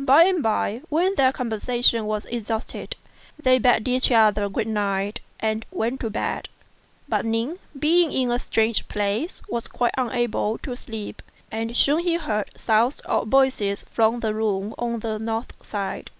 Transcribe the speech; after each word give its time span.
By 0.00 0.24
and 0.24 0.42
by, 0.42 0.80
when 0.88 1.14
their 1.14 1.30
conversation 1.30 2.06
was 2.06 2.24
exhausted, 2.24 2.96
they 3.40 3.60
bade 3.60 3.86
each 3.86 4.10
other 4.10 4.48
good 4.48 4.66
night 4.66 5.20
and 5.38 5.64
went 5.70 6.00
to 6.00 6.10
bed; 6.10 6.48
but 7.08 7.24
Ning, 7.24 7.60
being 7.78 8.10
in 8.10 8.32
a 8.32 8.40
strange 8.40 8.88
place, 8.88 9.40
was 9.48 9.68
quite 9.68 9.94
unable 9.96 10.58
to 10.58 10.74
sleep; 10.74 11.22
and 11.52 11.76
soon 11.76 12.00
he 12.00 12.14
heard 12.16 12.50
sounds 12.56 12.98
of 13.04 13.28
voices 13.28 13.84
from 13.88 14.18
the 14.18 14.34
room 14.34 14.74
on 14.78 14.98
the 14.98 15.20
north 15.20 15.52
side. 15.64 16.10